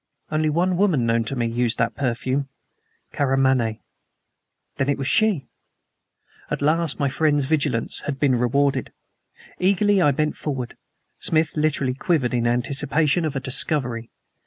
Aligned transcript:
Only 0.31 0.49
one 0.49 0.77
woman 0.77 1.05
known 1.05 1.25
to 1.25 1.35
me 1.35 1.45
used 1.45 1.77
that 1.77 1.93
perfume 1.95 2.49
Karamaneh. 3.13 3.81
Then 4.77 4.89
it 4.89 4.97
was 4.97 5.05
she! 5.05 5.45
At 6.49 6.63
last 6.63 6.99
my 6.99 7.07
friend's 7.07 7.45
vigilance 7.45 7.99
had 8.07 8.19
been 8.19 8.35
rewarded. 8.39 8.91
Eagerly 9.59 10.01
I 10.01 10.09
bent 10.09 10.35
forward. 10.35 10.75
Smith 11.19 11.55
literally 11.55 11.93
quivered 11.93 12.33
in 12.33 12.47
anticipation 12.47 13.25
of 13.25 13.35
a 13.35 13.39
discovery. 13.39 14.09